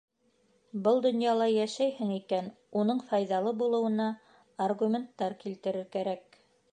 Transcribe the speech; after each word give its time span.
Был 0.85 0.95
донъяла 1.05 1.45
йәшәйһең 1.57 2.13
икән, 2.15 2.49
уның 2.83 3.03
файҙалы 3.11 3.53
булыуына 3.59 4.07
аргументтар 4.69 5.37
килтерер 5.45 5.89
кәрәк. 5.97 6.41